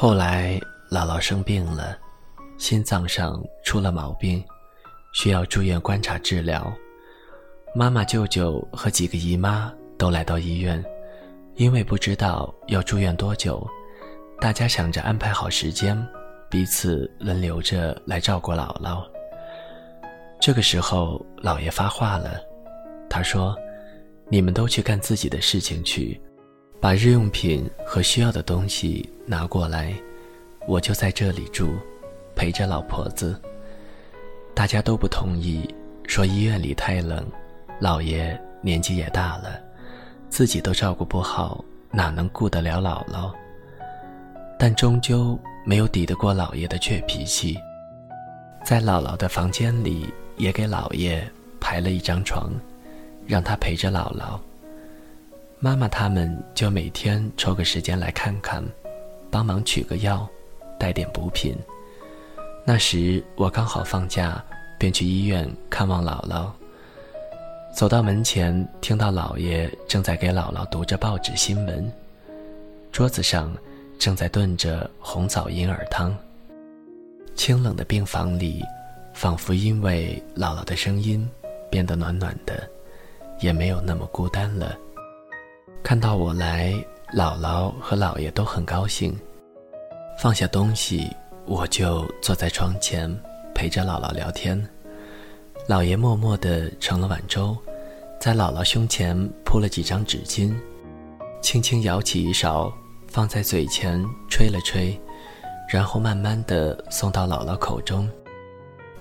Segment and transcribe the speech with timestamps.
[0.00, 0.60] 后来
[0.92, 1.98] 姥姥生病了，
[2.56, 4.40] 心脏上出了毛病，
[5.12, 6.72] 需要住院观察治疗。
[7.74, 10.80] 妈妈、舅舅和几个姨妈都来到医院，
[11.56, 13.66] 因为不知道要住院多久，
[14.40, 16.00] 大家想着安排好时间，
[16.48, 19.04] 彼此轮流着来照顾姥姥。
[20.40, 22.40] 这个时候，姥爷发话了，
[23.10, 23.52] 他说
[24.30, 26.22] ：“你们都去干自己的事情去。”
[26.80, 29.92] 把日用品和需要的东西拿过来，
[30.68, 31.70] 我就在这里住，
[32.36, 33.40] 陪着老婆子。
[34.54, 35.68] 大家都不同意，
[36.06, 37.26] 说医院里太冷，
[37.80, 39.60] 老爷年纪也大了，
[40.28, 43.32] 自己都照顾不好，哪能顾得了姥姥？
[44.56, 47.58] 但终究没有抵得过老爷的倔脾气，
[48.64, 50.06] 在姥姥的房间里
[50.36, 52.52] 也给老爷排了一张床，
[53.26, 54.38] 让他陪着姥姥。
[55.60, 58.62] 妈妈他们就每天抽个时间来看看，
[59.28, 60.28] 帮忙取个药，
[60.78, 61.56] 带点补品。
[62.64, 64.40] 那时我刚好放假，
[64.78, 66.48] 便去医院看望姥姥。
[67.74, 71.92] 走到门前，听到姥爷正在给姥姥读着报纸新闻，
[72.92, 73.52] 桌子上
[73.98, 76.16] 正在炖着红枣银耳汤。
[77.34, 78.64] 清冷的病房里，
[79.12, 81.28] 仿佛因为姥姥的声音
[81.68, 82.62] 变得暖暖的，
[83.40, 84.78] 也没有那么孤单了。
[85.82, 86.72] 看到我来，
[87.14, 89.16] 姥姥和姥爷都很高兴。
[90.18, 91.10] 放下东西，
[91.46, 93.10] 我就坐在窗前
[93.54, 94.62] 陪着姥姥聊天。
[95.66, 97.56] 姥爷默默地盛了碗粥，
[98.20, 100.54] 在姥姥胸前铺了几张纸巾，
[101.40, 102.72] 轻轻舀起一勺
[103.06, 104.98] 放在嘴前吹了吹，
[105.70, 108.08] 然后慢慢地送到姥姥口中。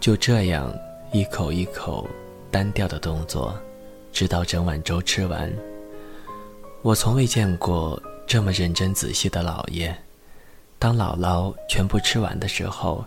[0.00, 0.70] 就这样
[1.12, 2.06] 一口一口
[2.50, 3.54] 单调的动作，
[4.12, 5.50] 直到整碗粥吃完。
[6.84, 9.96] 我从未见过这么认真仔细的姥爷。
[10.78, 13.02] 当姥姥全部吃完的时候，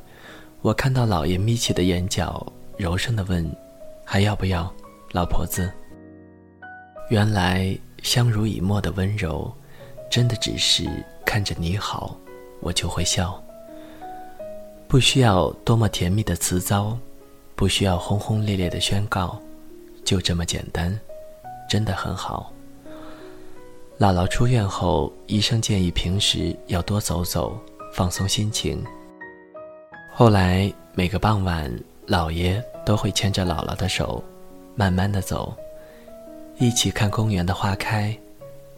[0.64, 2.44] 我看到姥爷眯起的眼角，
[2.76, 3.48] 柔声地问
[4.04, 4.74] ：“还要不要，
[5.12, 5.72] 老婆子？”
[7.12, 9.54] 原来相濡以沫的温柔，
[10.10, 10.84] 真的只是
[11.24, 12.18] 看着你好，
[12.62, 13.40] 我就会笑。
[14.88, 16.98] 不需要多么甜蜜的辞藻，
[17.56, 19.40] 不需要轰轰烈烈的宣告，
[20.04, 21.00] 就这么简单，
[21.70, 22.52] 真的很好。
[24.00, 27.60] 姥姥出院后，医生建议平时要多走走，
[27.92, 28.84] 放松心情。
[30.14, 31.68] 后来每个傍晚，
[32.06, 34.24] 姥爷都会牵着姥姥的手，
[34.76, 35.52] 慢慢的走，
[36.60, 38.16] 一起看公园的花开，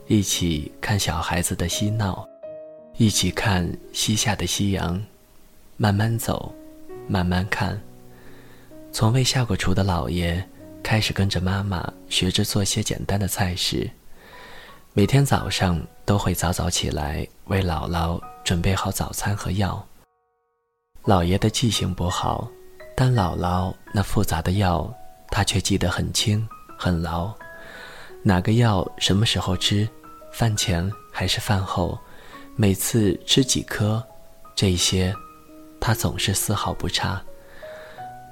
[0.07, 2.25] 一起看小孩子的嬉闹，
[2.95, 5.03] 一起看西下的夕阳，
[5.75, 6.49] 慢慢走，
[7.09, 7.77] 慢慢看。
[8.93, 10.41] 从未下过厨的姥爷，
[10.81, 13.91] 开始跟着妈妈学着做些简单的菜式。
[14.91, 19.85] 每天早上都会早早起来为姥姥准备好早餐和药。
[21.03, 22.49] 姥爷的记性不好，
[22.95, 24.91] 但姥姥那复杂的药，
[25.27, 26.45] 他却记得很清
[26.75, 27.31] 很牢。
[28.23, 29.87] 哪个药什么时候吃，
[30.31, 31.97] 饭前还是饭后，
[32.55, 34.03] 每次吃几颗，
[34.55, 35.13] 这些，
[35.79, 37.21] 他总是丝毫不差。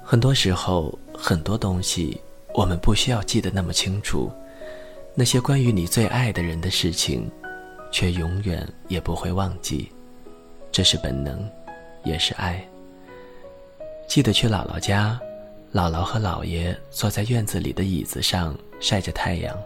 [0.02, 2.20] 很多时候，很多东西
[2.52, 4.30] 我们不需要记得那么清楚。
[5.18, 7.28] 那些关于你最爱的人的事情，
[7.90, 9.90] 却永远也不会忘记，
[10.70, 11.44] 这是本能，
[12.04, 12.64] 也是爱。
[14.06, 15.18] 记得去姥姥家，
[15.74, 19.58] 姥姥和姥爷坐在院子里的椅子上晒着太阳，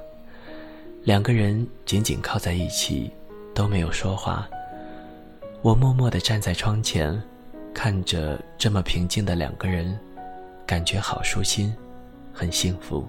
[1.02, 3.12] 两个人紧紧靠在一起，
[3.54, 4.48] 都没有说话。
[5.60, 7.22] 我默默地站在窗前，
[7.74, 10.00] 看着这么平静的两个人，
[10.64, 11.76] 感觉好舒心，
[12.32, 13.06] 很幸福。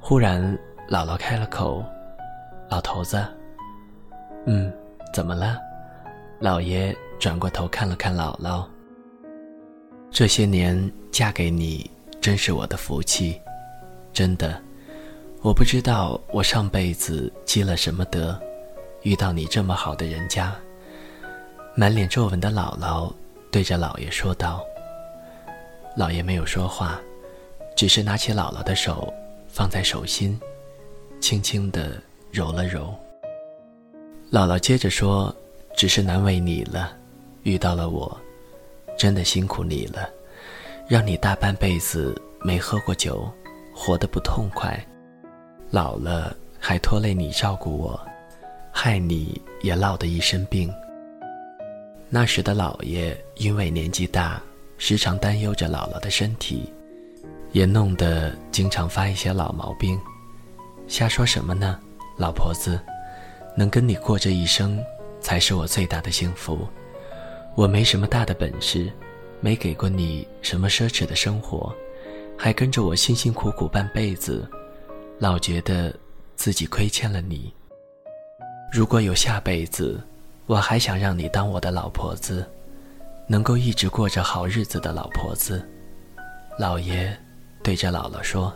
[0.00, 0.58] 忽然。
[0.88, 1.84] 姥姥开了口
[2.70, 3.22] ：“老头子。
[4.46, 4.72] ”“嗯，
[5.12, 5.58] 怎么了？”
[6.40, 8.64] 老爷转过头看了看姥姥。
[10.10, 11.90] “这些年嫁给你，
[12.22, 13.38] 真是我的福气，
[14.14, 14.58] 真的。
[15.42, 18.40] 我不知道我上辈子积了什么德，
[19.02, 20.56] 遇到你这么好的人家。”
[21.76, 23.12] 满脸皱纹的姥姥
[23.52, 24.64] 对着老爷说道。
[25.96, 26.98] 老爷没有说话，
[27.76, 29.12] 只是拿起姥姥的手，
[29.48, 30.40] 放在手心。
[31.20, 32.00] 轻轻地
[32.30, 32.94] 揉了揉。
[34.30, 35.34] 姥姥接着说
[35.76, 36.96] ：“只是难为你了，
[37.42, 38.14] 遇到了我，
[38.96, 40.08] 真的辛苦你了，
[40.86, 43.30] 让你大半辈子没喝过酒，
[43.74, 44.78] 活得不痛快，
[45.70, 47.98] 老了还拖累你照顾我，
[48.70, 50.70] 害你也落得一身病。”
[52.10, 54.42] 那时的姥爷因为年纪大，
[54.78, 56.72] 时常担忧着姥姥的身体，
[57.52, 59.98] 也弄得经常发一些老毛病。
[60.88, 61.78] 瞎说什么呢，
[62.16, 62.80] 老婆子，
[63.54, 64.82] 能跟你过这一生，
[65.20, 66.66] 才是我最大的幸福。
[67.54, 68.90] 我没什么大的本事，
[69.40, 71.74] 没给过你什么奢侈的生活，
[72.38, 74.48] 还跟着我辛辛苦苦半辈子，
[75.18, 75.94] 老觉得
[76.36, 77.52] 自己亏欠了你。
[78.72, 80.00] 如果有下辈子，
[80.46, 82.48] 我还想让你当我的老婆子，
[83.26, 85.62] 能够一直过着好日子的老婆子。
[86.58, 87.14] 老爷
[87.62, 88.50] 对着姥姥说。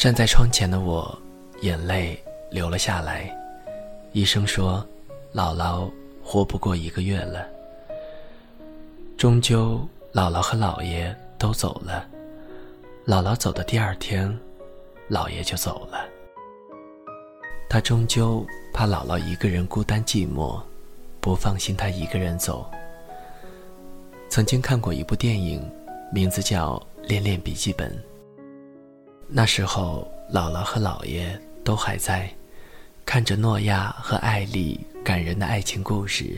[0.00, 1.14] 站在窗前的我，
[1.60, 2.18] 眼泪
[2.50, 3.30] 流了下来。
[4.12, 4.82] 医生说，
[5.34, 5.90] 姥姥
[6.24, 7.46] 活不过一个月了。
[9.18, 12.08] 终究，姥姥和姥爷都走了。
[13.06, 14.34] 姥姥走的第二天，
[15.10, 16.08] 姥爷就走了。
[17.68, 18.42] 他终究
[18.72, 20.58] 怕姥姥一个人孤单寂寞，
[21.20, 22.70] 不放心他一个人走。
[24.30, 25.62] 曾经看过一部电影，
[26.10, 27.90] 名字叫《恋恋笔记本》。
[29.32, 32.28] 那时候，姥姥和姥爷都还在，
[33.06, 36.36] 看着诺亚和艾丽感人的爱情故事。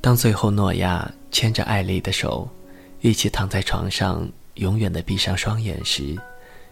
[0.00, 2.48] 当最后诺亚牵着艾丽的手，
[3.02, 6.16] 一起躺在床上，永远的闭上双眼时，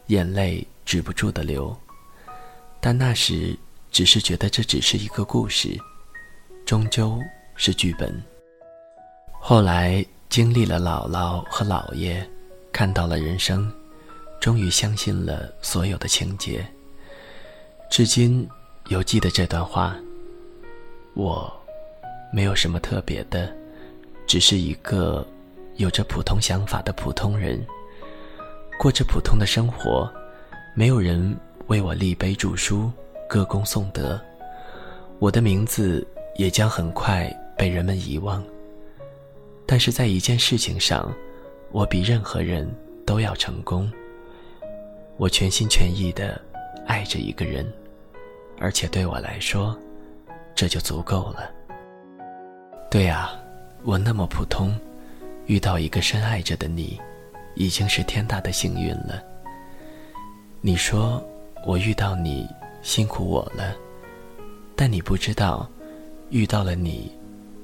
[0.08, 1.76] 眼泪止不住的流。
[2.80, 3.56] 但那时
[3.92, 5.78] 只是觉得这只是一个故事，
[6.66, 7.20] 终究
[7.54, 8.20] 是剧本。
[9.38, 12.28] 后来经历了姥姥和姥爷，
[12.72, 13.72] 看到了人生。
[14.40, 16.66] 终于相信了所有的情节。
[17.90, 18.48] 至今
[18.88, 19.94] 犹记得这段话。
[21.14, 21.52] 我，
[22.32, 23.52] 没有什么特别的，
[24.26, 25.26] 只是一个
[25.76, 27.62] 有着普通想法的普通人，
[28.78, 30.10] 过着普通的生活。
[30.74, 31.36] 没有人
[31.66, 32.90] 为我立碑著书，
[33.28, 34.18] 歌功颂德。
[35.18, 37.28] 我的名字也将很快
[37.58, 38.42] 被人们遗忘。
[39.66, 41.12] 但是在一件事情上，
[41.72, 42.72] 我比任何人
[43.04, 43.90] 都要成功。
[45.20, 46.40] 我全心全意的
[46.86, 47.70] 爱着一个人，
[48.58, 49.78] 而且对我来说，
[50.54, 51.52] 这就足够了。
[52.90, 53.38] 对啊，
[53.84, 54.74] 我那么普通，
[55.44, 56.98] 遇到一个深爱着的你，
[57.54, 59.22] 已经是天大的幸运了。
[60.62, 61.22] 你说
[61.66, 62.48] 我遇到你
[62.80, 63.76] 辛苦我了，
[64.74, 65.68] 但你不知道，
[66.30, 67.12] 遇到了你，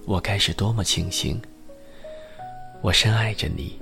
[0.05, 1.41] 我该是多么庆幸。
[2.83, 3.81] 我深爱着你，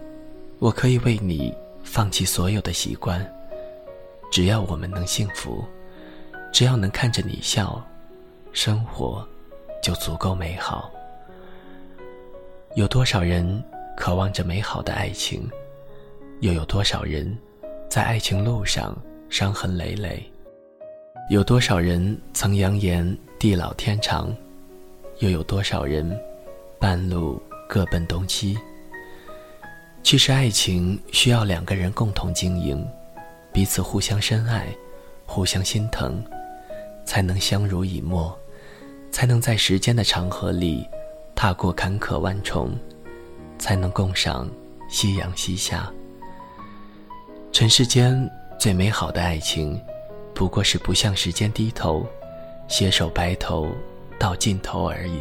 [0.60, 3.20] 我可以为你放弃所有的习惯。
[4.34, 5.64] 只要我们能幸福，
[6.52, 7.80] 只要能看着你笑，
[8.52, 9.24] 生活
[9.80, 10.90] 就足够美好。
[12.74, 13.62] 有多少人
[13.96, 15.48] 渴望着美好的爱情，
[16.40, 17.32] 又有多少人
[17.88, 19.00] 在爱情路上
[19.30, 20.20] 伤痕累累？
[21.30, 24.36] 有多少人曾扬言地老天长，
[25.20, 26.20] 又有多少人
[26.80, 28.58] 半路各奔东西？
[30.02, 32.84] 其实，爱情需要两个人共同经营。
[33.54, 34.66] 彼此互相深爱，
[35.24, 36.20] 互相心疼，
[37.04, 38.36] 才能相濡以沫，
[39.12, 40.84] 才能在时间的长河里
[41.36, 42.76] 踏过坎坷万重，
[43.56, 44.50] 才能共赏
[44.90, 45.88] 夕阳西下。
[47.52, 48.28] 尘世间
[48.58, 49.80] 最美好的爱情，
[50.34, 52.04] 不过是不向时间低头，
[52.66, 53.68] 携手白头
[54.18, 55.20] 到尽头而已。